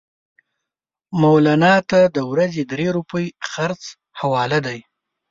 [1.21, 3.81] مولنا ته د ورځې درې روپۍ خرڅ
[4.19, 4.79] حواله دي.